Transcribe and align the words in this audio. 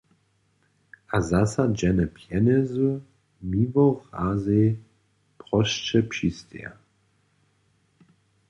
A 1.15 1.17
zasadźene 1.31 2.05
pjenjezy 2.15 2.89
Miłorazej 3.51 4.67
prosće 5.39 5.99
přisteja. 6.11 6.71